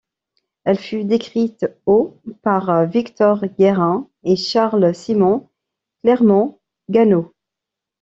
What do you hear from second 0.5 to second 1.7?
Elle fut décrite